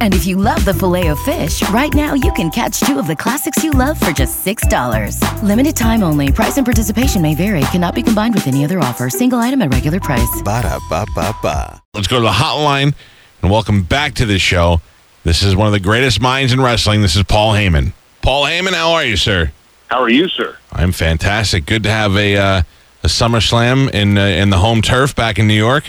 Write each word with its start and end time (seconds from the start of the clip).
And 0.00 0.14
if 0.14 0.26
you 0.26 0.36
love 0.36 0.64
the 0.64 0.74
filet 0.74 1.08
of 1.08 1.18
fish, 1.20 1.62
right 1.68 1.94
now 1.94 2.14
you 2.14 2.32
can 2.32 2.50
catch 2.50 2.80
two 2.80 2.98
of 2.98 3.06
the 3.06 3.14
classics 3.14 3.62
you 3.62 3.70
love 3.70 4.00
for 4.00 4.10
just 4.10 4.44
$6. 4.44 5.42
Limited 5.44 5.76
time 5.76 6.02
only. 6.02 6.32
Price 6.32 6.56
and 6.56 6.66
participation 6.66 7.22
may 7.22 7.36
vary. 7.36 7.60
Cannot 7.70 7.94
be 7.94 8.02
combined 8.02 8.34
with 8.34 8.48
any 8.48 8.64
other 8.64 8.80
offer. 8.80 9.08
Single 9.08 9.38
item 9.38 9.62
at 9.62 9.72
regular 9.72 10.00
price. 10.00 10.42
Ba 10.42 10.62
da 10.62 10.80
ba 10.90 11.06
ba 11.14 11.32
ba. 11.40 11.80
Let's 11.94 12.08
go 12.08 12.16
to 12.16 12.22
the 12.22 12.30
hotline 12.30 12.94
and 13.42 13.50
welcome 13.50 13.82
back 13.84 14.14
to 14.14 14.26
the 14.26 14.38
show. 14.38 14.80
This 15.24 15.42
is 15.42 15.54
one 15.54 15.66
of 15.66 15.72
the 15.72 15.80
greatest 15.80 16.20
minds 16.20 16.52
in 16.52 16.60
wrestling. 16.60 17.02
This 17.02 17.14
is 17.14 17.22
Paul 17.22 17.52
Heyman. 17.54 17.92
Paul 18.22 18.44
Heyman, 18.44 18.72
how 18.72 18.92
are 18.92 19.04
you, 19.04 19.16
sir? 19.16 19.52
How 19.88 20.00
are 20.00 20.08
you, 20.08 20.28
sir? 20.28 20.56
I'm 20.72 20.92
fantastic. 20.92 21.66
Good 21.66 21.82
to 21.84 21.90
have 21.90 22.16
a 22.16 22.36
uh, 22.36 22.62
a 23.02 23.06
SummerSlam 23.06 23.92
in 23.92 24.18
uh, 24.18 24.24
in 24.24 24.50
the 24.50 24.58
home 24.58 24.82
turf 24.82 25.14
back 25.14 25.38
in 25.38 25.46
New 25.46 25.54
York. 25.54 25.84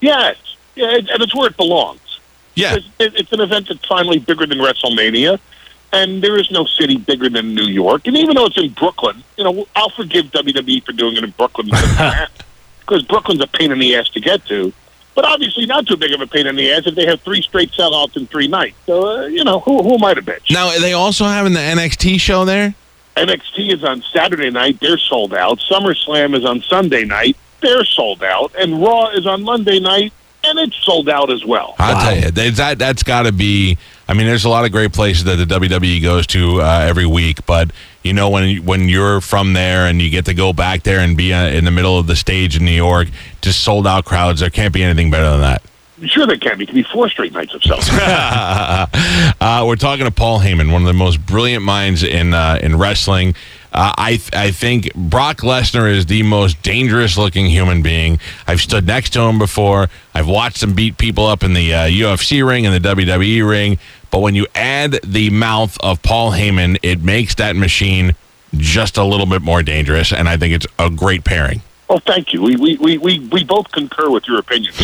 Yes, 0.00 0.36
yeah, 0.74 0.96
it, 0.96 1.08
and 1.08 1.22
it's 1.22 1.34
where 1.34 1.48
it 1.48 1.56
belongs. 1.56 2.00
Yeah, 2.58 2.76
It's, 2.76 2.86
it, 2.98 3.14
it's 3.16 3.32
an 3.32 3.40
event 3.40 3.68
that's 3.68 3.84
finally 3.86 4.18
bigger 4.18 4.46
than 4.46 4.58
WrestleMania, 4.58 5.38
and 5.92 6.22
there 6.22 6.38
is 6.38 6.50
no 6.50 6.64
city 6.64 6.96
bigger 6.96 7.28
than 7.28 7.54
New 7.54 7.66
York. 7.66 8.06
And 8.06 8.16
even 8.16 8.36
though 8.36 8.46
it's 8.46 8.58
in 8.58 8.70
Brooklyn, 8.72 9.22
you 9.36 9.44
know, 9.44 9.66
I'll 9.76 9.90
forgive 9.90 10.26
WWE 10.26 10.84
for 10.84 10.92
doing 10.92 11.16
it 11.16 11.24
in 11.24 11.30
Brooklyn 11.30 11.68
because 12.80 13.02
Brooklyn's 13.08 13.40
a 13.40 13.46
pain 13.46 13.72
in 13.72 13.78
the 13.78 13.96
ass 13.96 14.08
to 14.10 14.20
get 14.20 14.44
to. 14.46 14.72
But 15.14 15.24
obviously, 15.24 15.66
not 15.66 15.86
too 15.86 15.96
big 15.96 16.12
of 16.12 16.20
a 16.20 16.28
pain 16.28 16.46
in 16.46 16.54
the 16.54 16.72
ass 16.72 16.86
if 16.86 16.94
they 16.94 17.06
have 17.06 17.20
three 17.22 17.42
straight 17.42 17.72
sellouts 17.72 18.16
in 18.16 18.28
three 18.28 18.46
nights. 18.46 18.76
So, 18.86 19.04
uh, 19.04 19.26
you 19.26 19.42
know, 19.42 19.58
who, 19.60 19.82
who 19.82 19.94
am 19.94 20.04
I 20.04 20.14
to 20.14 20.22
bitch? 20.22 20.52
Now 20.52 20.68
are 20.68 20.80
they 20.80 20.92
also 20.92 21.24
having 21.24 21.54
the 21.54 21.60
NXT 21.60 22.20
show 22.20 22.44
there. 22.44 22.74
NXT 23.16 23.72
is 23.74 23.82
on 23.82 24.02
Saturday 24.12 24.50
night. 24.50 24.78
They're 24.78 24.96
sold 24.98 25.34
out. 25.34 25.58
SummerSlam 25.58 26.36
is 26.36 26.44
on 26.44 26.62
Sunday 26.62 27.04
night. 27.04 27.36
They're 27.60 27.84
sold 27.84 28.22
out. 28.22 28.52
And 28.56 28.80
Raw 28.80 29.08
is 29.08 29.26
on 29.26 29.42
Monday 29.42 29.80
night, 29.80 30.12
and 30.48 30.58
it's 30.58 30.76
sold 30.84 31.08
out 31.08 31.30
as 31.30 31.44
well. 31.44 31.74
I'll 31.78 32.02
tell 32.02 32.16
you, 32.16 32.30
that, 32.30 32.56
that 32.56 32.78
that's 32.78 33.02
got 33.02 33.22
to 33.22 33.32
be. 33.32 33.78
I 34.08 34.14
mean, 34.14 34.26
there's 34.26 34.44
a 34.44 34.48
lot 34.48 34.64
of 34.64 34.72
great 34.72 34.92
places 34.92 35.24
that 35.24 35.36
the 35.36 35.44
WWE 35.44 36.02
goes 36.02 36.26
to 36.28 36.62
uh, 36.62 36.86
every 36.88 37.06
week, 37.06 37.44
but 37.46 37.70
you 38.02 38.12
know 38.12 38.30
when 38.30 38.64
when 38.64 38.88
you're 38.88 39.20
from 39.20 39.52
there 39.52 39.86
and 39.86 40.00
you 40.00 40.10
get 40.10 40.24
to 40.26 40.34
go 40.34 40.52
back 40.52 40.82
there 40.82 41.00
and 41.00 41.16
be 41.16 41.32
uh, 41.32 41.46
in 41.46 41.64
the 41.64 41.70
middle 41.70 41.98
of 41.98 42.06
the 42.06 42.16
stage 42.16 42.56
in 42.56 42.64
New 42.64 42.70
York, 42.70 43.08
just 43.40 43.62
sold 43.62 43.86
out 43.86 44.04
crowds. 44.04 44.40
There 44.40 44.50
can't 44.50 44.72
be 44.72 44.82
anything 44.82 45.10
better 45.10 45.30
than 45.30 45.40
that. 45.40 45.62
Sure, 46.06 46.26
they 46.26 46.38
can. 46.38 46.60
It 46.60 46.66
can 46.66 46.76
be 46.76 46.84
four 46.84 47.08
straight 47.08 47.32
nights 47.32 47.54
of 47.54 47.62
sales. 47.62 47.88
uh, 47.92 49.64
we're 49.66 49.76
talking 49.76 50.04
to 50.04 50.12
Paul 50.12 50.38
Heyman, 50.38 50.72
one 50.72 50.82
of 50.82 50.86
the 50.86 50.92
most 50.92 51.24
brilliant 51.26 51.64
minds 51.64 52.04
in 52.04 52.34
uh, 52.34 52.58
in 52.62 52.78
wrestling. 52.78 53.34
Uh, 53.72 53.92
I 53.96 54.10
th- 54.16 54.34
I 54.34 54.50
think 54.50 54.94
Brock 54.94 55.38
Lesnar 55.38 55.90
is 55.90 56.06
the 56.06 56.22
most 56.22 56.62
dangerous 56.62 57.16
looking 57.18 57.46
human 57.46 57.82
being. 57.82 58.18
I've 58.46 58.60
stood 58.60 58.86
next 58.86 59.10
to 59.10 59.20
him 59.22 59.38
before. 59.38 59.88
I've 60.14 60.26
watched 60.26 60.62
him 60.62 60.74
beat 60.74 60.96
people 60.98 61.26
up 61.26 61.42
in 61.44 61.52
the 61.52 61.74
uh, 61.74 61.86
UFC 61.86 62.46
ring 62.46 62.66
and 62.66 62.74
the 62.74 62.88
WWE 62.88 63.48
ring. 63.48 63.78
But 64.10 64.20
when 64.20 64.34
you 64.34 64.46
add 64.54 64.98
the 65.04 65.28
mouth 65.30 65.76
of 65.80 66.02
Paul 66.02 66.32
Heyman, 66.32 66.78
it 66.82 67.02
makes 67.02 67.34
that 67.36 67.56
machine 67.56 68.14
just 68.56 68.96
a 68.96 69.04
little 69.04 69.26
bit 69.26 69.42
more 69.42 69.62
dangerous. 69.62 70.12
And 70.12 70.28
I 70.28 70.38
think 70.38 70.54
it's 70.54 70.66
a 70.78 70.88
great 70.88 71.24
pairing. 71.24 71.60
oh, 71.90 71.98
thank 71.98 72.32
you. 72.32 72.40
We, 72.42 72.56
we, 72.56 72.76
we, 72.78 72.96
we, 72.98 73.18
we 73.30 73.44
both 73.44 73.70
concur 73.72 74.08
with 74.10 74.26
your 74.26 74.38
opinion. 74.38 74.72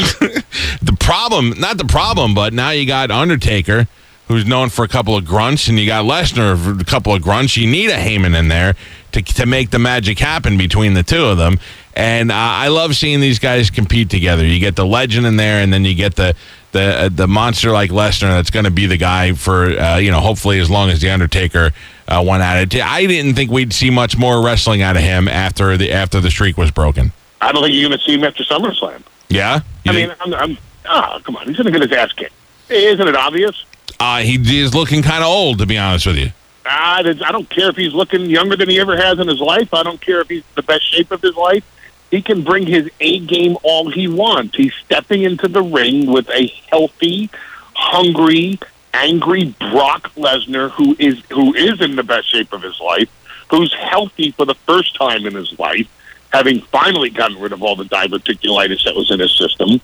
The 0.82 0.96
problem, 1.00 1.54
not 1.58 1.78
the 1.78 1.84
problem, 1.84 2.34
but 2.34 2.52
now 2.52 2.70
you 2.70 2.86
got 2.86 3.10
Undertaker, 3.10 3.88
who's 4.28 4.46
known 4.46 4.70
for 4.70 4.84
a 4.84 4.88
couple 4.88 5.16
of 5.16 5.24
grunts, 5.24 5.68
and 5.68 5.78
you 5.78 5.86
got 5.86 6.04
Lesnar 6.04 6.56
for 6.62 6.80
a 6.80 6.84
couple 6.84 7.14
of 7.14 7.22
grunts. 7.22 7.56
You 7.56 7.70
need 7.70 7.90
a 7.90 7.96
Heyman 7.96 8.36
in 8.38 8.48
there 8.48 8.74
to 9.12 9.22
to 9.22 9.46
make 9.46 9.70
the 9.70 9.78
magic 9.78 10.18
happen 10.18 10.56
between 10.58 10.94
the 10.94 11.02
two 11.02 11.24
of 11.26 11.38
them. 11.38 11.58
And 11.96 12.32
uh, 12.32 12.34
I 12.36 12.68
love 12.68 12.96
seeing 12.96 13.20
these 13.20 13.38
guys 13.38 13.70
compete 13.70 14.10
together. 14.10 14.44
You 14.44 14.58
get 14.58 14.74
the 14.76 14.86
legend 14.86 15.26
in 15.26 15.36
there, 15.36 15.62
and 15.62 15.72
then 15.72 15.84
you 15.84 15.94
get 15.94 16.16
the 16.16 16.34
the 16.72 16.80
uh, 17.04 17.08
the 17.12 17.28
monster 17.28 17.70
like 17.70 17.90
Lesnar 17.90 18.30
that's 18.30 18.50
going 18.50 18.64
to 18.64 18.70
be 18.70 18.86
the 18.86 18.96
guy 18.96 19.32
for 19.34 19.66
uh, 19.78 19.98
you 19.98 20.10
know 20.10 20.20
hopefully 20.20 20.58
as 20.58 20.68
long 20.70 20.90
as 20.90 21.00
the 21.00 21.10
Undertaker 21.10 21.72
uh, 22.08 22.24
went 22.26 22.42
at 22.42 22.74
it. 22.74 22.82
I 22.82 23.06
didn't 23.06 23.34
think 23.34 23.50
we'd 23.50 23.72
see 23.72 23.90
much 23.90 24.16
more 24.18 24.44
wrestling 24.44 24.82
out 24.82 24.96
of 24.96 25.02
him 25.02 25.28
after 25.28 25.76
the 25.76 25.92
after 25.92 26.18
the 26.20 26.30
streak 26.30 26.56
was 26.56 26.70
broken. 26.70 27.12
I 27.40 27.52
don't 27.52 27.62
think 27.62 27.74
you're 27.74 27.88
going 27.88 27.98
to 27.98 28.04
see 28.04 28.14
him 28.14 28.24
after 28.24 28.42
SummerSlam. 28.42 29.02
Yeah, 29.28 29.60
You 29.84 29.92
I 29.92 29.94
think- 29.94 30.08
mean, 30.08 30.34
I'm, 30.34 30.34
I'm 30.34 30.58
oh, 30.86 31.20
come 31.22 31.36
on. 31.36 31.46
He's 31.46 31.56
going 31.56 31.72
to 31.72 31.78
get 31.78 31.82
his 31.88 31.92
ass 31.96 32.12
kicked. 32.12 32.32
Isn't 32.70 33.06
it 33.06 33.14
obvious? 33.14 33.64
Uh, 34.00 34.18
he 34.18 34.60
is 34.60 34.74
looking 34.74 35.02
kind 35.02 35.22
of 35.22 35.28
old 35.28 35.58
to 35.58 35.66
be 35.66 35.78
honest 35.78 36.06
with 36.06 36.16
you. 36.16 36.30
Ah, 36.66 36.98
I 36.98 37.02
don't 37.02 37.48
care 37.50 37.68
if 37.68 37.76
he's 37.76 37.92
looking 37.92 38.26
younger 38.26 38.56
than 38.56 38.70
he 38.70 38.80
ever 38.80 38.96
has 38.96 39.18
in 39.18 39.28
his 39.28 39.40
life. 39.40 39.74
I 39.74 39.82
don't 39.82 40.00
care 40.00 40.20
if 40.20 40.28
he's 40.28 40.44
the 40.54 40.62
best 40.62 40.84
shape 40.90 41.10
of 41.10 41.20
his 41.20 41.36
life. 41.36 41.64
He 42.10 42.22
can 42.22 42.42
bring 42.42 42.66
his 42.66 42.90
A 43.00 43.18
game 43.18 43.56
all 43.62 43.90
he 43.90 44.08
wants. 44.08 44.56
He's 44.56 44.72
stepping 44.84 45.22
into 45.22 45.48
the 45.48 45.62
ring 45.62 46.06
with 46.06 46.28
a 46.30 46.46
healthy, 46.70 47.28
hungry, 47.74 48.58
angry 48.94 49.54
Brock 49.58 50.14
Lesnar 50.14 50.70
who 50.70 50.96
is 50.98 51.20
who 51.30 51.52
is 51.54 51.80
in 51.80 51.96
the 51.96 52.02
best 52.02 52.30
shape 52.30 52.52
of 52.52 52.62
his 52.62 52.78
life, 52.80 53.10
who's 53.50 53.74
healthy 53.74 54.30
for 54.30 54.46
the 54.46 54.54
first 54.54 54.94
time 54.94 55.26
in 55.26 55.34
his 55.34 55.58
life, 55.58 55.88
having 56.34 56.60
finally 56.62 57.10
gotten 57.10 57.40
rid 57.40 57.52
of 57.52 57.62
all 57.62 57.76
the 57.76 57.84
diverticulitis 57.84 58.84
that 58.84 58.94
was 58.94 59.10
in 59.10 59.20
his 59.20 59.32
system. 59.38 59.80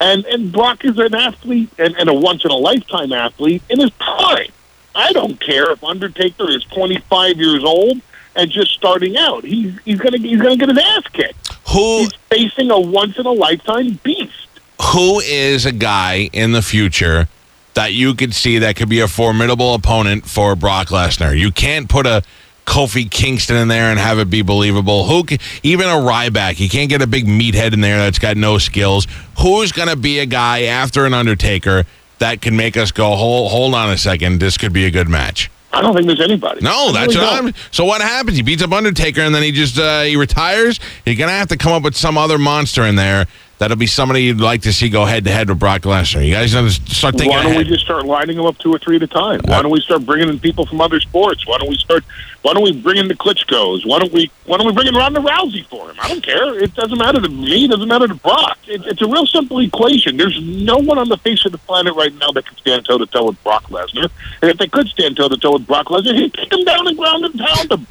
And 0.00 0.24
and 0.26 0.52
Brock 0.52 0.84
is 0.84 0.98
an 0.98 1.14
athlete 1.14 1.70
and, 1.78 1.96
and 1.96 2.08
a 2.10 2.14
once 2.14 2.44
in 2.44 2.50
a 2.50 2.56
lifetime 2.56 3.12
athlete 3.12 3.62
in 3.70 3.80
his 3.80 3.90
prime. 3.90 4.50
I 4.94 5.12
don't 5.12 5.40
care 5.40 5.72
if 5.72 5.82
Undertaker 5.82 6.48
is 6.50 6.62
25 6.64 7.38
years 7.38 7.64
old 7.64 8.00
and 8.36 8.50
just 8.50 8.72
starting 8.72 9.16
out. 9.16 9.44
He's 9.44 9.72
he's 9.84 9.98
gonna 9.98 10.18
he's 10.18 10.42
gonna 10.42 10.56
get 10.56 10.68
his 10.68 10.78
ass 10.78 11.08
kicked. 11.12 11.52
Who 11.72 12.00
He's 12.00 12.12
facing 12.28 12.70
a 12.70 12.78
once 12.78 13.18
in 13.18 13.24
a 13.24 13.32
lifetime 13.32 13.98
beast. 14.04 14.48
who 14.92 15.20
is 15.20 15.64
a 15.64 15.72
guy 15.72 16.28
in 16.32 16.52
the 16.52 16.60
future 16.62 17.28
that 17.72 17.92
you 17.94 18.14
could 18.14 18.34
see 18.34 18.58
that 18.58 18.76
could 18.76 18.88
be 18.90 19.00
a 19.00 19.08
formidable 19.08 19.74
opponent 19.74 20.26
for 20.26 20.54
Brock 20.54 20.88
Lesnar? 20.88 21.36
You 21.36 21.50
can't 21.50 21.88
put 21.88 22.06
a 22.06 22.22
Kofi 22.66 23.10
Kingston 23.10 23.56
in 23.56 23.68
there 23.68 23.90
and 23.90 23.98
have 23.98 24.18
it 24.18 24.30
be 24.30 24.42
believable. 24.42 25.04
Who 25.04 25.24
can, 25.24 25.38
even 25.62 25.86
a 25.86 25.92
Ryback? 25.92 26.58
You 26.58 26.68
can't 26.68 26.88
get 26.88 27.02
a 27.02 27.06
big 27.06 27.26
meathead 27.26 27.72
in 27.72 27.80
there 27.80 27.98
that's 27.98 28.18
got 28.18 28.36
no 28.36 28.58
skills. 28.58 29.06
Who's 29.40 29.72
going 29.72 29.88
to 29.88 29.96
be 29.96 30.18
a 30.20 30.26
guy 30.26 30.62
after 30.64 31.04
an 31.04 31.14
Undertaker 31.14 31.84
that 32.18 32.40
can 32.40 32.56
make 32.56 32.76
us 32.76 32.90
go, 32.90 33.14
hold, 33.16 33.50
hold 33.50 33.74
on 33.74 33.90
a 33.90 33.98
second, 33.98 34.40
this 34.40 34.56
could 34.56 34.72
be 34.72 34.86
a 34.86 34.90
good 34.90 35.08
match? 35.08 35.50
I 35.72 35.82
don't 35.82 35.94
think 35.94 36.06
there's 36.06 36.20
anybody. 36.20 36.60
No, 36.60 36.92
that's 36.92 37.14
really 37.14 37.26
what 37.26 37.36
don't. 37.36 37.46
I'm. 37.48 37.54
So 37.72 37.84
what 37.84 38.00
happens? 38.00 38.36
He 38.36 38.44
beats 38.44 38.62
up 38.62 38.70
Undertaker, 38.70 39.22
and 39.22 39.34
then 39.34 39.42
he 39.42 39.50
just 39.50 39.76
uh, 39.76 40.02
he 40.02 40.14
retires. 40.14 40.78
You're 41.04 41.16
gonna 41.16 41.32
have 41.32 41.48
to 41.48 41.56
come 41.56 41.72
up 41.72 41.82
with 41.82 41.96
some 41.96 42.16
other 42.16 42.38
monster 42.38 42.84
in 42.84 42.94
there 42.94 43.26
that'll 43.64 43.78
be 43.78 43.86
somebody 43.86 44.24
you'd 44.24 44.42
like 44.42 44.60
to 44.60 44.72
see 44.74 44.90
go 44.90 45.06
head 45.06 45.24
to 45.24 45.30
head 45.30 45.48
with 45.48 45.58
Brock 45.58 45.82
Lesnar. 45.82 46.24
You 46.26 46.34
guys 46.34 46.52
start 46.52 47.14
thinking 47.14 47.30
Why 47.30 47.44
don't 47.44 47.56
we 47.56 47.64
just 47.64 47.82
start 47.82 48.04
lining 48.04 48.36
them 48.36 48.44
up 48.44 48.58
two 48.58 48.70
or 48.70 48.78
three 48.78 48.96
at 48.96 49.02
a 49.02 49.06
time? 49.06 49.40
Why 49.44 49.62
don't 49.62 49.72
we 49.72 49.80
start 49.80 50.04
bringing 50.04 50.28
in 50.28 50.38
people 50.38 50.66
from 50.66 50.82
other 50.82 51.00
sports? 51.00 51.46
Why 51.46 51.56
don't 51.56 51.70
we 51.70 51.76
start? 51.76 52.04
Why 52.42 52.52
don't 52.52 52.62
we 52.62 52.72
bring 52.72 52.98
in 52.98 53.08
the 53.08 53.14
Klitschko's? 53.14 53.86
Why 53.86 54.00
don't 54.00 54.12
we? 54.12 54.30
Why 54.44 54.58
don't 54.58 54.66
we 54.66 54.72
bring 54.74 54.86
in 54.86 54.94
Ronda 54.94 55.20
Rousey 55.20 55.64
for 55.64 55.88
him? 55.88 55.96
I 55.98 56.08
don't 56.08 56.22
care. 56.22 56.62
It 56.62 56.74
doesn't 56.74 56.98
matter 56.98 57.22
to 57.22 57.28
me. 57.30 57.64
It 57.64 57.70
doesn't 57.70 57.88
matter 57.88 58.06
to 58.06 58.14
Brock. 58.16 58.58
It, 58.66 58.84
it's 58.84 59.00
a 59.00 59.06
real 59.06 59.24
simple 59.24 59.60
equation. 59.60 60.18
There's 60.18 60.38
no 60.42 60.76
one 60.76 60.98
on 60.98 61.08
the 61.08 61.16
face 61.16 61.46
of 61.46 61.52
the 61.52 61.58
planet 61.58 61.94
right 61.94 62.12
now 62.16 62.32
that 62.32 62.44
can 62.44 62.56
stand 62.58 62.84
toe 62.84 62.98
to 62.98 63.06
toe 63.06 63.24
with 63.24 63.42
Brock 63.42 63.64
Lesnar. 63.68 64.10
And 64.42 64.50
if 64.50 64.58
they 64.58 64.66
could 64.66 64.88
stand 64.88 65.16
toe 65.16 65.28
to 65.28 65.38
toe 65.38 65.52
with 65.52 65.66
Brock 65.66 65.86
Lesnar, 65.86 66.14
he'd 66.14 66.34
kick 66.34 66.52
him 66.52 66.64
down 66.64 66.86
and 66.86 66.98
ground 66.98 67.24
and 67.24 67.38
pound 67.38 67.72
him. 67.72 67.86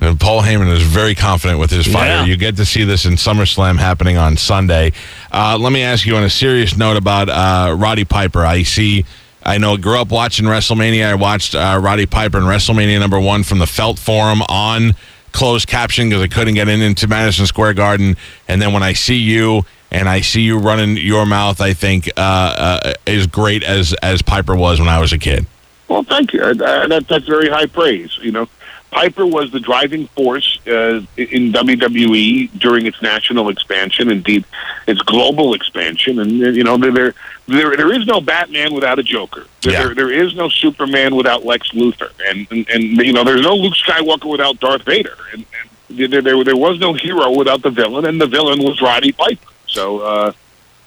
And 0.00 0.18
Paul 0.18 0.42
Heyman 0.42 0.72
is 0.72 0.82
very 0.82 1.14
confident 1.14 1.60
with 1.60 1.70
his 1.70 1.86
fire. 1.86 2.08
Yeah. 2.08 2.24
You 2.24 2.36
get 2.36 2.56
to 2.56 2.64
see 2.64 2.82
this 2.82 3.04
in 3.04 3.12
SummerSlam 3.12 3.78
happening 3.78 4.16
on 4.16 4.36
Sunday. 4.36 4.92
Uh, 5.30 5.58
let 5.60 5.72
me 5.72 5.82
ask 5.82 6.06
you 6.06 6.16
on 6.16 6.24
a 6.24 6.30
serious 6.30 6.76
note 6.76 6.96
about 6.96 7.28
uh, 7.28 7.74
Roddy 7.74 8.04
Piper. 8.04 8.44
I 8.44 8.62
see. 8.62 9.04
I 9.42 9.58
know. 9.58 9.76
Grew 9.76 9.98
up 9.98 10.10
watching 10.10 10.46
WrestleMania. 10.46 11.06
I 11.06 11.14
watched 11.14 11.54
uh, 11.54 11.78
Roddy 11.82 12.06
Piper 12.06 12.38
in 12.38 12.44
WrestleMania 12.44 13.00
number 13.00 13.18
one 13.18 13.42
from 13.42 13.58
the 13.58 13.66
Felt 13.66 13.98
Forum 13.98 14.42
on 14.42 14.94
closed 15.32 15.66
caption 15.66 16.08
because 16.08 16.22
I 16.22 16.28
couldn't 16.28 16.54
get 16.54 16.68
in 16.68 16.80
into 16.80 17.08
Madison 17.08 17.46
Square 17.46 17.74
Garden. 17.74 18.16
And 18.48 18.62
then 18.62 18.72
when 18.72 18.82
I 18.82 18.92
see 18.92 19.16
you 19.16 19.64
and 19.90 20.08
I 20.08 20.20
see 20.20 20.42
you 20.42 20.58
running 20.58 20.96
your 20.96 21.26
mouth, 21.26 21.60
I 21.60 21.72
think 21.72 22.08
uh, 22.16 22.20
uh, 22.20 22.92
as 23.06 23.26
great 23.26 23.62
as 23.62 23.94
as 24.02 24.22
Piper 24.22 24.54
was 24.54 24.78
when 24.78 24.88
I 24.88 25.00
was 25.00 25.12
a 25.12 25.18
kid. 25.18 25.46
Well, 25.88 26.04
thank 26.04 26.32
you. 26.32 26.54
That, 26.54 27.06
that's 27.08 27.26
very 27.26 27.50
high 27.50 27.66
praise. 27.66 28.16
You 28.22 28.32
know, 28.32 28.48
Piper 28.92 29.26
was 29.26 29.50
the 29.50 29.58
driving 29.58 30.06
force 30.08 30.58
uh, 30.66 31.00
in 31.16 31.50
WWE 31.52 32.58
during 32.58 32.86
its 32.86 33.00
national 33.02 33.48
expansion, 33.48 34.10
indeed 34.10 34.44
its 34.86 35.00
global 35.02 35.54
expansion. 35.54 36.18
And 36.20 36.30
uh, 36.44 36.48
you 36.50 36.62
know, 36.62 36.76
there 36.76 37.14
there 37.48 37.74
there, 37.76 37.92
is 37.92 38.06
no 38.06 38.20
Batman 38.20 38.74
without 38.74 38.98
a 38.98 39.02
Joker. 39.02 39.46
There, 39.62 39.72
Yeah. 39.72 39.84
there, 39.86 39.94
there 39.94 40.12
is 40.12 40.34
no 40.36 40.48
Superman 40.48 41.16
without 41.16 41.44
Lex 41.44 41.70
Luthor, 41.70 42.10
and, 42.28 42.46
and 42.50 42.68
and 42.68 42.82
you 42.98 43.12
know, 43.12 43.24
there's 43.24 43.42
no 43.42 43.54
Luke 43.56 43.74
Skywalker 43.74 44.30
without 44.30 44.60
Darth 44.60 44.84
Vader, 44.84 45.16
and, 45.32 45.44
and 45.90 46.12
there, 46.12 46.20
there 46.22 46.44
there 46.44 46.56
was 46.56 46.78
no 46.78 46.92
hero 46.92 47.30
without 47.36 47.62
the 47.62 47.70
villain, 47.70 48.04
and 48.04 48.20
the 48.20 48.26
villain 48.26 48.58
was 48.62 48.80
Roddy 48.82 49.12
Piper. 49.12 49.48
So. 49.66 49.98
uh 50.00 50.32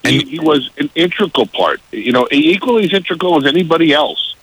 He, 0.03 0.19
And- 0.19 0.29
he 0.29 0.39
was 0.39 0.69
an 0.77 0.89
integral 0.93 1.47
part, 1.47 1.81
you 1.91 2.11
know, 2.11 2.27
equally 2.31 2.83
as 2.85 2.93
integral 2.93 3.37
as 3.39 3.45
anybody 3.47 3.91
else 3.91 4.34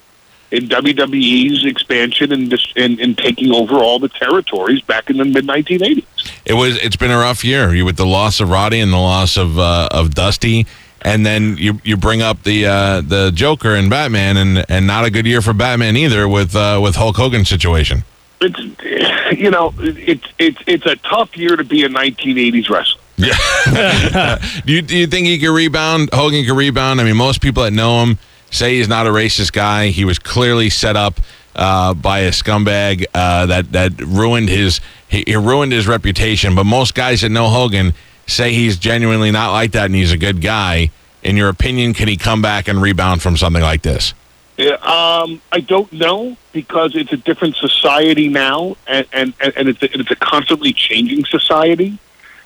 in 0.52 0.68
WWE's 0.68 1.64
expansion 1.64 2.30
and 2.30 2.50
dis- 2.50 2.72
and, 2.76 3.00
and 3.00 3.16
taking 3.16 3.52
over 3.52 3.76
all 3.76 3.98
the 3.98 4.10
territories 4.10 4.82
back 4.82 5.08
in 5.08 5.16
the 5.16 5.24
mid 5.24 5.46
1980s. 5.46 6.04
It 6.44 6.54
was. 6.54 6.76
It's 6.78 6.96
been 6.96 7.10
a 7.10 7.18
rough 7.18 7.44
year. 7.44 7.74
You 7.74 7.84
with 7.84 7.96
the 7.96 8.06
loss 8.06 8.38
of 8.40 8.50
Roddy 8.50 8.78
and 8.78 8.92
the 8.92 8.98
loss 8.98 9.36
of 9.36 9.58
uh, 9.58 9.88
of 9.90 10.14
Dusty, 10.14 10.66
and 11.00 11.24
then 11.24 11.56
you 11.56 11.80
you 11.82 11.96
bring 11.96 12.20
up 12.22 12.42
the 12.42 12.66
uh, 12.66 13.00
the 13.00 13.32
Joker 13.34 13.74
and 13.74 13.88
Batman, 13.88 14.36
and 14.36 14.64
and 14.68 14.86
not 14.86 15.04
a 15.04 15.10
good 15.10 15.26
year 15.26 15.40
for 15.40 15.54
Batman 15.54 15.96
either 15.96 16.28
with 16.28 16.54
uh, 16.54 16.78
with 16.82 16.96
Hulk 16.96 17.16
Hogan's 17.16 17.48
situation. 17.48 18.04
It's 18.40 19.38
you 19.38 19.50
know, 19.50 19.72
it's 19.78 20.26
it's 20.38 20.58
it's 20.66 20.86
a 20.86 20.96
tough 20.96 21.36
year 21.36 21.56
to 21.56 21.64
be 21.64 21.84
a 21.84 21.88
1980s 21.88 22.68
wrestler. 22.68 23.00
Do 24.66 24.72
you 24.72 24.82
do 24.82 24.96
you 24.96 25.06
think 25.06 25.26
he 25.26 25.38
can 25.38 25.52
rebound? 25.52 26.10
Hogan 26.12 26.44
can 26.44 26.56
rebound. 26.56 27.00
I 27.00 27.04
mean, 27.04 27.16
most 27.16 27.40
people 27.40 27.62
that 27.62 27.72
know 27.72 28.02
him 28.02 28.18
say 28.52 28.76
he's 28.76 28.88
not 28.88 29.06
a 29.08 29.10
racist 29.10 29.52
guy. 29.52 29.88
He 29.88 30.04
was 30.04 30.20
clearly 30.20 30.70
set 30.70 30.94
up 30.94 31.20
uh, 31.56 31.94
by 31.94 32.20
a 32.20 32.30
scumbag 32.30 33.04
uh, 33.12 33.46
that 33.46 33.72
that 33.72 34.00
ruined 34.00 34.48
his 34.48 34.80
he, 35.08 35.24
he 35.26 35.34
ruined 35.34 35.72
his 35.72 35.88
reputation. 35.88 36.54
But 36.54 36.64
most 36.64 36.94
guys 36.94 37.22
that 37.22 37.30
know 37.30 37.48
Hogan 37.48 37.94
say 38.26 38.52
he's 38.52 38.76
genuinely 38.76 39.30
not 39.30 39.52
like 39.52 39.72
that, 39.72 39.86
and 39.86 39.94
he's 39.94 40.12
a 40.12 40.18
good 40.18 40.40
guy. 40.40 40.90
In 41.22 41.36
your 41.36 41.48
opinion, 41.48 41.94
can 41.94 42.08
he 42.08 42.16
come 42.16 42.42
back 42.42 42.68
and 42.68 42.80
rebound 42.80 43.22
from 43.22 43.36
something 43.36 43.62
like 43.62 43.82
this? 43.82 44.14
Yeah, 44.56 44.72
um, 44.74 45.40
I 45.50 45.60
don't 45.60 45.92
know 45.92 46.36
because 46.52 46.94
it's 46.94 47.12
a 47.12 47.16
different 47.16 47.56
society 47.56 48.28
now, 48.28 48.76
and 48.86 49.06
and, 49.12 49.34
and 49.40 49.68
it's 49.68 49.82
a, 49.82 49.98
it's 49.98 50.10
a 50.10 50.16
constantly 50.16 50.72
changing 50.72 51.24
society, 51.24 51.98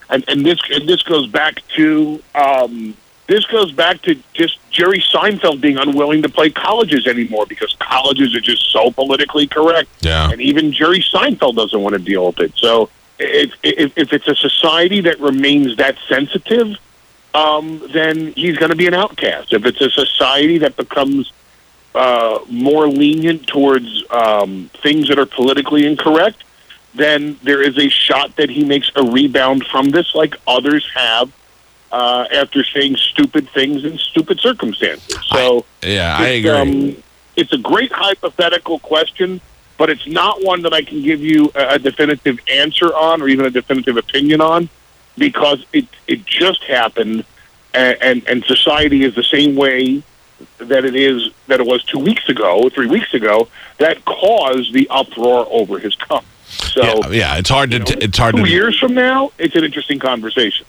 and 0.08 0.24
and 0.28 0.44
this 0.44 0.58
and 0.70 0.88
this 0.88 1.02
goes 1.02 1.26
back 1.26 1.66
to 1.76 2.22
um, 2.34 2.96
this 3.26 3.44
goes 3.46 3.72
back 3.72 4.02
to 4.02 4.14
just 4.34 4.58
Jerry 4.70 5.00
Seinfeld 5.00 5.60
being 5.60 5.78
unwilling 5.78 6.22
to 6.22 6.28
play 6.28 6.50
colleges 6.50 7.06
anymore 7.06 7.46
because 7.46 7.74
colleges 7.80 8.34
are 8.34 8.40
just 8.40 8.70
so 8.70 8.90
politically 8.90 9.46
correct, 9.46 9.88
Yeah. 10.00 10.30
and 10.30 10.40
even 10.40 10.72
Jerry 10.72 11.00
Seinfeld 11.00 11.56
doesn't 11.56 11.80
want 11.80 11.94
to 11.94 11.98
deal 11.98 12.26
with 12.26 12.40
it. 12.40 12.52
So 12.56 12.88
if 13.18 13.52
if, 13.62 13.96
if 13.96 14.12
it's 14.12 14.28
a 14.28 14.34
society 14.36 15.00
that 15.02 15.18
remains 15.20 15.76
that 15.76 15.96
sensitive, 16.08 16.76
um, 17.34 17.82
then 17.92 18.32
he's 18.32 18.56
going 18.58 18.70
to 18.70 18.76
be 18.76 18.86
an 18.86 18.94
outcast. 18.94 19.52
If 19.52 19.64
it's 19.66 19.80
a 19.80 19.90
society 19.90 20.58
that 20.58 20.76
becomes 20.76 21.32
uh, 21.94 22.40
more 22.48 22.86
lenient 22.88 23.46
towards 23.46 24.04
um, 24.10 24.70
things 24.82 25.08
that 25.08 25.18
are 25.18 25.26
politically 25.26 25.86
incorrect, 25.86 26.44
then 26.94 27.38
there 27.42 27.62
is 27.62 27.76
a 27.78 27.88
shot 27.88 28.36
that 28.36 28.50
he 28.50 28.64
makes 28.64 28.90
a 28.96 29.02
rebound 29.02 29.66
from 29.66 29.90
this, 29.90 30.14
like 30.14 30.36
others 30.46 30.86
have 30.94 31.30
uh, 31.92 32.26
after 32.32 32.64
saying 32.64 32.96
stupid 32.96 33.48
things 33.50 33.84
in 33.84 33.98
stupid 33.98 34.40
circumstances. 34.40 35.18
So, 35.26 35.64
Yeah, 35.82 36.16
I 36.18 36.28
agree. 36.28 36.50
Um, 36.50 37.02
it's 37.36 37.52
a 37.52 37.58
great 37.58 37.92
hypothetical 37.92 38.78
question, 38.78 39.40
but 39.78 39.90
it's 39.90 40.06
not 40.06 40.42
one 40.42 40.62
that 40.62 40.72
I 40.72 40.82
can 40.82 41.02
give 41.02 41.20
you 41.20 41.50
a, 41.54 41.74
a 41.74 41.78
definitive 41.78 42.38
answer 42.50 42.86
on 42.94 43.22
or 43.22 43.28
even 43.28 43.46
a 43.46 43.50
definitive 43.50 43.96
opinion 43.96 44.40
on 44.40 44.68
because 45.18 45.64
it 45.72 45.86
it 46.06 46.24
just 46.26 46.64
happened, 46.64 47.24
and, 47.74 47.98
and 48.02 48.28
and 48.28 48.44
society 48.44 49.04
is 49.04 49.14
the 49.14 49.22
same 49.22 49.54
way 49.56 50.02
that 50.58 50.84
it 50.84 50.94
is 50.94 51.30
that 51.46 51.60
it 51.60 51.66
was 51.66 51.82
two 51.84 51.98
weeks 51.98 52.28
ago, 52.28 52.68
three 52.68 52.86
weeks 52.86 53.14
ago, 53.14 53.48
that 53.78 54.04
caused 54.04 54.72
the 54.72 54.88
uproar 54.90 55.46
over 55.50 55.78
his 55.78 55.94
cup. 55.94 56.24
So. 56.46 56.82
yeah, 56.82 57.08
yeah, 57.10 57.36
it's 57.36 57.50
hard 57.50 57.70
to 57.72 57.78
you 57.78 57.84
know, 57.84 58.00
it's 58.00 58.18
hard 58.18 58.36
two 58.36 58.44
to 58.44 58.50
years 58.50 58.78
from 58.78 58.94
now, 58.94 59.32
it's 59.38 59.56
an 59.56 59.64
interesting 59.64 59.98
conversation. 59.98 60.66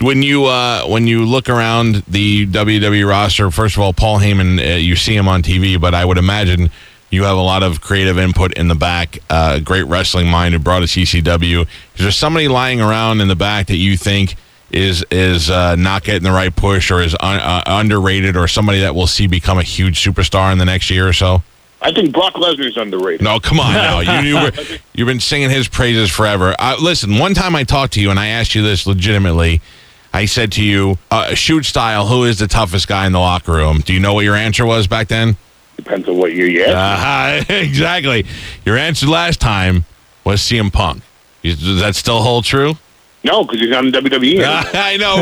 when 0.00 0.22
you 0.22 0.46
uh, 0.46 0.86
when 0.86 1.06
you 1.06 1.24
look 1.24 1.48
around 1.48 2.02
the 2.08 2.46
WWE 2.46 3.08
roster, 3.08 3.50
first 3.50 3.76
of 3.76 3.82
all, 3.82 3.92
Paul 3.92 4.18
Heyman, 4.20 4.58
uh, 4.58 4.76
you 4.76 4.96
see 4.96 5.14
him 5.14 5.28
on 5.28 5.42
TV, 5.42 5.80
but 5.80 5.94
I 5.94 6.04
would 6.04 6.18
imagine 6.18 6.70
you 7.10 7.24
have 7.24 7.36
a 7.36 7.42
lot 7.42 7.62
of 7.62 7.80
creative 7.80 8.18
input 8.18 8.52
in 8.54 8.68
the 8.68 8.74
back. 8.74 9.18
Uh, 9.30 9.58
great 9.60 9.84
wrestling 9.84 10.28
mind 10.28 10.54
who 10.54 10.60
brought 10.60 10.82
us 10.82 10.92
ECW. 10.92 11.62
Is 11.62 11.68
there 12.00 12.10
somebody 12.10 12.48
lying 12.48 12.80
around 12.80 13.20
in 13.20 13.28
the 13.28 13.36
back 13.36 13.66
that 13.68 13.76
you 13.76 13.96
think 13.96 14.36
is 14.70 15.04
is 15.10 15.48
uh, 15.50 15.76
not 15.76 16.04
getting 16.04 16.22
the 16.22 16.30
right 16.32 16.54
push 16.54 16.90
or 16.90 17.00
is 17.00 17.16
un- 17.20 17.40
uh, 17.40 17.62
underrated 17.66 18.36
or 18.36 18.46
somebody 18.48 18.80
that 18.80 18.94
we'll 18.94 19.06
see 19.06 19.26
become 19.26 19.58
a 19.58 19.62
huge 19.62 20.02
superstar 20.02 20.52
in 20.52 20.58
the 20.58 20.64
next 20.64 20.90
year 20.90 21.08
or 21.08 21.12
so? 21.12 21.42
I 21.80 21.92
think 21.92 22.12
Brock 22.12 22.34
Lesnar's 22.34 22.76
underrated. 22.76 23.22
No, 23.22 23.38
come 23.38 23.60
on 23.60 23.72
now. 23.72 24.00
You, 24.00 24.28
you 24.28 24.34
were, 24.42 24.52
you've 24.94 25.06
been 25.06 25.20
singing 25.20 25.50
his 25.50 25.68
praises 25.68 26.10
forever. 26.10 26.54
Uh, 26.58 26.76
listen, 26.80 27.18
one 27.18 27.34
time 27.34 27.54
I 27.54 27.64
talked 27.64 27.92
to 27.94 28.00
you 28.00 28.10
and 28.10 28.18
I 28.18 28.26
asked 28.28 28.54
you 28.54 28.62
this 28.62 28.86
legitimately. 28.86 29.60
I 30.12 30.24
said 30.24 30.52
to 30.52 30.64
you, 30.64 30.98
uh, 31.10 31.34
shoot 31.34 31.64
style, 31.64 32.06
who 32.06 32.24
is 32.24 32.38
the 32.38 32.48
toughest 32.48 32.88
guy 32.88 33.06
in 33.06 33.12
the 33.12 33.20
locker 33.20 33.52
room? 33.52 33.80
Do 33.80 33.92
you 33.92 34.00
know 34.00 34.14
what 34.14 34.24
your 34.24 34.34
answer 34.34 34.66
was 34.66 34.86
back 34.86 35.08
then? 35.08 35.36
Depends 35.76 36.08
on 36.08 36.16
what 36.16 36.32
year 36.32 36.48
you 36.48 36.64
ask. 36.64 37.48
Uh, 37.48 37.54
exactly. 37.54 38.26
Your 38.64 38.76
answer 38.76 39.06
last 39.06 39.40
time 39.40 39.84
was 40.24 40.40
CM 40.40 40.72
Punk. 40.72 41.02
Is, 41.42 41.60
does 41.60 41.80
that 41.80 41.94
still 41.94 42.22
hold 42.22 42.44
true? 42.44 42.74
No, 43.24 43.42
because 43.42 43.60
he's 43.60 43.74
in 43.74 43.92
WWE. 43.92 44.42
I 44.74 44.96
know. 44.96 45.16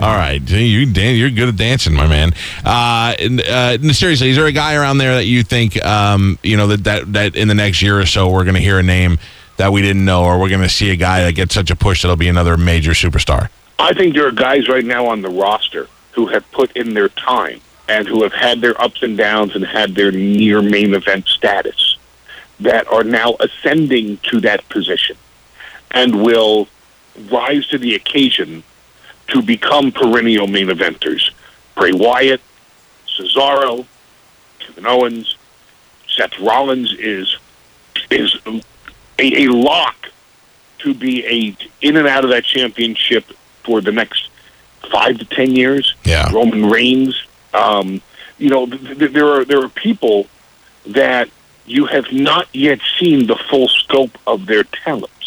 All 0.00 0.14
right, 0.14 0.40
you 0.48 0.86
dan- 0.86 1.16
you're 1.16 1.30
good 1.30 1.48
at 1.48 1.56
dancing, 1.56 1.92
my 1.92 2.06
man. 2.06 2.32
Uh, 2.64 3.14
and, 3.18 3.40
uh, 3.40 3.92
seriously, 3.92 4.30
is 4.30 4.36
there 4.36 4.46
a 4.46 4.52
guy 4.52 4.74
around 4.74 4.98
there 4.98 5.16
that 5.16 5.26
you 5.26 5.42
think, 5.42 5.82
um, 5.84 6.38
you 6.42 6.56
know, 6.56 6.68
that, 6.68 6.84
that 6.84 7.12
that 7.12 7.36
in 7.36 7.48
the 7.48 7.54
next 7.54 7.82
year 7.82 7.98
or 7.98 8.06
so 8.06 8.28
we're 8.28 8.44
going 8.44 8.54
to 8.54 8.60
hear 8.60 8.78
a 8.78 8.82
name 8.82 9.18
that 9.56 9.72
we 9.72 9.82
didn't 9.82 10.04
know, 10.04 10.24
or 10.24 10.38
we're 10.38 10.48
going 10.48 10.62
to 10.62 10.68
see 10.68 10.90
a 10.90 10.96
guy 10.96 11.22
that 11.24 11.34
gets 11.34 11.54
such 11.54 11.70
a 11.70 11.76
push 11.76 12.02
that'll 12.02 12.16
be 12.16 12.28
another 12.28 12.56
major 12.56 12.92
superstar? 12.92 13.48
I 13.78 13.92
think 13.92 14.14
there 14.14 14.26
are 14.26 14.32
guys 14.32 14.68
right 14.68 14.84
now 14.84 15.06
on 15.06 15.22
the 15.22 15.28
roster 15.28 15.88
who 16.12 16.26
have 16.26 16.48
put 16.52 16.72
in 16.76 16.94
their 16.94 17.08
time 17.08 17.60
and 17.88 18.06
who 18.06 18.22
have 18.22 18.32
had 18.32 18.60
their 18.60 18.80
ups 18.80 19.02
and 19.02 19.16
downs 19.16 19.54
and 19.56 19.64
had 19.64 19.94
their 19.94 20.12
near 20.12 20.62
main 20.62 20.94
event 20.94 21.26
status 21.26 21.96
that 22.60 22.86
are 22.88 23.02
now 23.02 23.34
ascending 23.40 24.18
to 24.18 24.40
that 24.40 24.66
position 24.68 25.16
and 25.90 26.22
will 26.22 26.68
rise 27.30 27.66
to 27.68 27.78
the 27.78 27.94
occasion 27.94 28.62
to 29.28 29.42
become 29.42 29.92
perennial 29.92 30.46
main 30.46 30.68
eventers. 30.68 31.30
Bray 31.74 31.92
Wyatt, 31.92 32.40
Cesaro, 33.06 33.86
Kevin 34.58 34.86
Owens, 34.86 35.36
Seth 36.08 36.38
Rollins 36.38 36.92
is 36.98 37.36
is 38.10 38.36
a, 38.46 38.62
a 39.18 39.46
lock 39.48 40.10
to 40.78 40.94
be 40.94 41.24
a 41.26 41.86
in 41.86 41.96
and 41.96 42.06
out 42.06 42.24
of 42.24 42.30
that 42.30 42.44
championship 42.44 43.24
for 43.64 43.80
the 43.80 43.92
next 43.92 44.28
five 44.90 45.18
to 45.18 45.24
ten 45.24 45.54
years. 45.54 45.94
Yeah. 46.04 46.30
Roman 46.32 46.68
Reigns. 46.68 47.26
Um, 47.54 48.02
you 48.38 48.50
know, 48.50 48.66
th- 48.66 48.98
th- 48.98 49.12
there 49.12 49.28
are 49.28 49.44
there 49.44 49.62
are 49.62 49.68
people 49.68 50.26
that 50.86 51.28
you 51.64 51.86
have 51.86 52.12
not 52.12 52.48
yet 52.52 52.80
seen 52.98 53.26
the 53.26 53.36
full 53.36 53.68
scope 53.68 54.18
of 54.26 54.46
their 54.46 54.64
talents, 54.64 55.21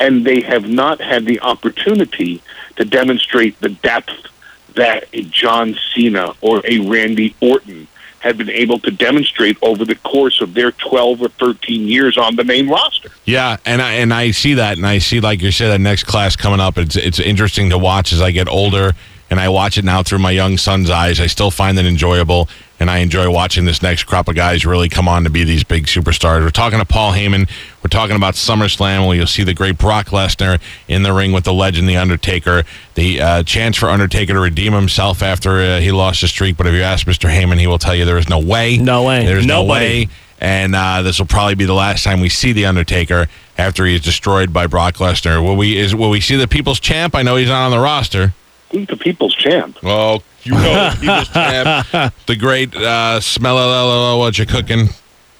and 0.00 0.24
they 0.24 0.40
have 0.40 0.68
not 0.68 1.00
had 1.00 1.24
the 1.24 1.40
opportunity 1.40 2.42
to 2.76 2.84
demonstrate 2.84 3.60
the 3.60 3.68
depth 3.68 4.26
that 4.74 5.06
a 5.12 5.22
John 5.22 5.76
Cena 5.94 6.34
or 6.40 6.60
a 6.64 6.80
Randy 6.80 7.34
Orton 7.40 7.86
have 8.24 8.38
been 8.38 8.50
able 8.50 8.78
to 8.78 8.90
demonstrate 8.90 9.58
over 9.60 9.84
the 9.84 9.94
course 9.96 10.40
of 10.40 10.54
their 10.54 10.72
12 10.72 11.20
or 11.20 11.28
13 11.28 11.86
years 11.86 12.16
on 12.16 12.36
the 12.36 12.44
main 12.44 12.68
roster. 12.68 13.10
Yeah, 13.26 13.58
and 13.66 13.82
I 13.82 13.92
and 13.94 14.14
I 14.14 14.30
see 14.30 14.54
that, 14.54 14.78
and 14.78 14.86
I 14.86 14.98
see 14.98 15.20
like 15.20 15.42
you 15.42 15.52
said 15.52 15.68
that 15.68 15.80
next 15.80 16.04
class 16.04 16.34
coming 16.34 16.58
up. 16.58 16.78
It's 16.78 16.96
it's 16.96 17.20
interesting 17.20 17.70
to 17.70 17.78
watch 17.78 18.12
as 18.12 18.22
I 18.22 18.30
get 18.30 18.48
older, 18.48 18.94
and 19.34 19.40
I 19.40 19.48
watch 19.48 19.76
it 19.78 19.84
now 19.84 20.00
through 20.04 20.20
my 20.20 20.30
young 20.30 20.56
son's 20.58 20.88
eyes. 20.88 21.18
I 21.18 21.26
still 21.26 21.50
find 21.50 21.76
it 21.76 21.86
enjoyable, 21.86 22.48
and 22.78 22.88
I 22.88 22.98
enjoy 22.98 23.28
watching 23.28 23.64
this 23.64 23.82
next 23.82 24.04
crop 24.04 24.28
of 24.28 24.36
guys 24.36 24.64
really 24.64 24.88
come 24.88 25.08
on 25.08 25.24
to 25.24 25.28
be 25.30 25.42
these 25.42 25.64
big 25.64 25.86
superstars. 25.86 26.42
We're 26.42 26.50
talking 26.50 26.78
to 26.78 26.84
Paul 26.84 27.14
Heyman. 27.14 27.50
We're 27.82 27.88
talking 27.88 28.14
about 28.14 28.34
SummerSlam, 28.34 29.08
where 29.08 29.16
you'll 29.16 29.26
see 29.26 29.42
the 29.42 29.52
great 29.52 29.76
Brock 29.76 30.10
Lesnar 30.10 30.60
in 30.86 31.02
the 31.02 31.12
ring 31.12 31.32
with 31.32 31.42
the 31.42 31.52
legend, 31.52 31.88
The 31.88 31.96
Undertaker. 31.96 32.62
The 32.94 33.20
uh, 33.20 33.42
chance 33.42 33.76
for 33.76 33.88
Undertaker 33.88 34.34
to 34.34 34.38
redeem 34.38 34.72
himself 34.72 35.20
after 35.20 35.56
uh, 35.58 35.80
he 35.80 35.90
lost 35.90 36.20
his 36.20 36.30
streak. 36.30 36.56
But 36.56 36.68
if 36.68 36.74
you 36.74 36.82
ask 36.82 37.04
Mr. 37.04 37.28
Heyman, 37.28 37.58
he 37.58 37.66
will 37.66 37.80
tell 37.80 37.96
you 37.96 38.04
there 38.04 38.18
is 38.18 38.28
no 38.28 38.38
way. 38.38 38.78
No 38.78 39.02
way. 39.02 39.26
There's 39.26 39.44
no 39.44 39.62
Nobody. 39.64 40.06
way 40.06 40.08
and 40.40 40.76
uh, 40.76 41.02
this 41.02 41.18
will 41.18 41.26
probably 41.26 41.54
be 41.56 41.64
the 41.64 41.74
last 41.74 42.04
time 42.04 42.20
we 42.20 42.28
see 42.28 42.52
the 42.52 42.66
Undertaker 42.66 43.26
after 43.58 43.84
he 43.84 43.96
is 43.96 44.00
destroyed 44.02 44.52
by 44.52 44.66
Brock 44.68 44.96
Lesnar. 44.96 45.42
Will 45.42 45.56
we 45.56 45.76
is 45.76 45.94
will 45.94 46.10
we 46.10 46.20
see 46.20 46.36
the 46.36 46.46
People's 46.46 46.78
Champ? 46.78 47.16
I 47.16 47.22
know 47.22 47.34
he's 47.36 47.48
not 47.48 47.64
on 47.64 47.70
the 47.72 47.80
roster. 47.80 48.32
Who's 48.74 48.88
the 48.88 48.96
people's 48.96 49.36
champ? 49.36 49.80
Well, 49.84 50.24
you 50.42 50.50
know 50.52 50.90
the 50.90 50.96
People's 50.98 51.28
Champ, 51.28 52.14
the 52.26 52.34
great 52.34 52.74
uh, 52.74 53.20
smell 53.20 54.18
what 54.18 54.36
you 54.36 54.46
cooking, 54.46 54.88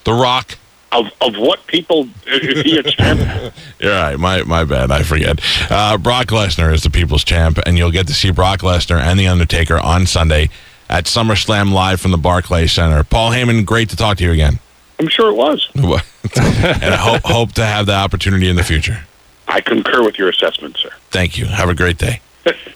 The 0.05 0.13
Rock. 0.13 0.57
Of, 0.93 1.07
of 1.21 1.35
what 1.35 1.67
people 1.67 2.09
is 2.29 2.63
he 2.63 2.79
a 2.79 2.85
champ? 2.85 3.53
You're 3.81 3.91
right. 3.91 4.17
My 4.17 4.45
my 4.45 4.63
bad. 4.63 4.93
I 4.93 5.03
forget. 5.03 5.41
Uh, 5.69 5.99
Brock 5.99 6.29
Lesnar 6.29 6.73
is 6.73 6.85
the 6.85 6.91
People's 6.91 7.25
Champ, 7.25 7.59
and 7.67 7.77
you'll 7.77 7.91
get 7.91 8.07
to 8.07 8.15
see 8.15 8.31
Brock 8.31 8.61
Lesnar 8.61 9.01
and 9.01 9.19
the 9.19 9.27
Undertaker 9.27 9.77
on 9.81 10.07
Sunday 10.07 10.49
at 10.89 11.07
SummerSlam 11.07 11.73
live 11.73 12.01
from 12.01 12.13
the 12.13 12.19
Barclays 12.19 12.71
Center. 12.71 13.03
Paul 13.03 13.33
Heyman, 13.33 13.67
great 13.67 13.91
to 13.91 13.97
talk 13.97 14.19
to 14.19 14.25
you 14.25 14.31
again, 14.31 14.61
I'm 15.01 15.09
sure 15.09 15.29
it 15.29 15.35
was. 15.35 15.69
and 15.75 16.95
I 16.95 16.99
hope 16.99 17.23
hope 17.25 17.53
to 17.55 17.67
have 17.67 17.87
the 17.87 17.95
opportunity 17.95 18.49
in 18.49 18.55
the 18.55 18.63
future. 18.63 19.05
I 19.49 19.61
concur 19.61 20.05
with 20.05 20.21
your 20.21 20.29
assessment, 20.29 20.77
sir. 20.77 20.91
Thank 21.11 21.37
you. 21.37 21.47
Have 21.47 21.69
a 21.69 21.75
great 21.75 21.99
day. 21.99 22.21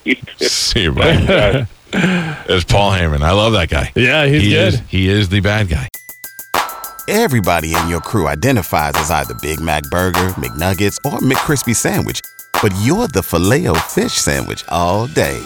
You- 0.04 0.16
See 0.40 0.82
you, 0.82 0.92
bye. 0.92 1.66
It's 1.90 2.64
Paul 2.64 2.90
Heyman. 2.92 3.22
I 3.22 3.32
love 3.32 3.54
that 3.54 3.70
guy. 3.70 3.90
Yeah, 3.94 4.26
he's 4.26 4.42
he 4.42 4.50
good. 4.50 4.75
Is, 4.75 4.80
he 4.88 5.08
is 5.08 5.28
the 5.30 5.40
bad 5.40 5.68
guy. 5.70 5.88
Everybody 7.08 7.72
in 7.75 7.88
your 7.88 8.00
crew 8.02 8.26
identifies 8.28 8.92
as 8.96 9.10
either 9.10 9.32
Big 9.40 9.58
Mac 9.58 9.84
Burger, 9.84 10.28
McNuggets, 10.37 10.96
or 11.10 11.18
McCrispy 11.20 11.75
Sandwich. 11.75 12.20
But 12.62 12.75
you're 12.82 13.08
the 13.08 13.22
filet 13.22 13.66
fish 13.88 14.12
Sandwich 14.12 14.62
all 14.68 15.06
day. 15.06 15.38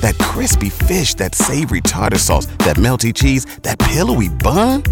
That 0.00 0.18
crispy 0.18 0.70
fish, 0.70 1.14
that 1.14 1.36
savory 1.36 1.80
tartar 1.80 2.18
sauce, 2.18 2.46
that 2.66 2.76
melty 2.76 3.14
cheese, 3.14 3.44
that 3.62 3.78
pillowy 3.78 4.30
bun. 4.30 4.82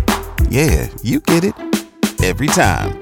Yeah, 0.48 0.88
you 1.02 1.18
get 1.18 1.42
it. 1.42 1.54
Every 2.22 2.46
time. 2.46 3.01